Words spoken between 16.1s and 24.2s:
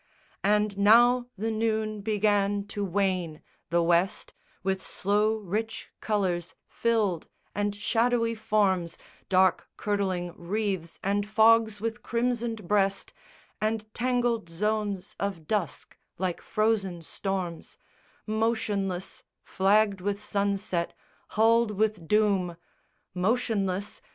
like frozen storms, Motionless, flagged with sunset, hulled with doom! Motionless?